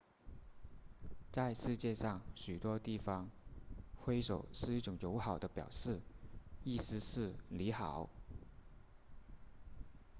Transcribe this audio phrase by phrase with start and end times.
[1.31, 3.29] 在世界上许多地方
[3.95, 6.01] 挥手是一种友好的表示
[6.63, 8.09] 意思是你好